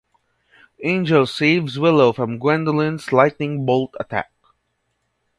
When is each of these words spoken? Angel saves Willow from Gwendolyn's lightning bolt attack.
Angel 0.83 1.27
saves 1.27 1.77
Willow 1.77 2.11
from 2.11 2.39
Gwendolyn's 2.39 3.13
lightning 3.13 3.67
bolt 3.67 3.93
attack. 3.99 4.31